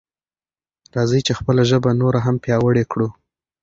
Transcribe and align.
راځئ 0.95 1.19
چې 1.27 1.33
خپله 1.39 1.61
ژبه 1.69 1.89
نوره 2.01 2.19
هم 2.25 2.35
پیاوړې 2.43 2.83
کړو. 2.91 3.07